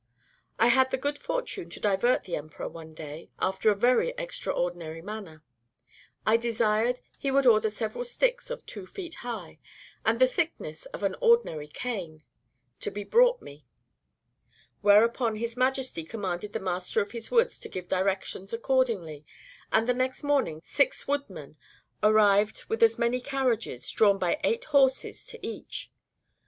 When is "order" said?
7.45-7.69